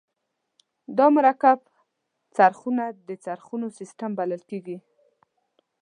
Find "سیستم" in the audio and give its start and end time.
3.79-4.11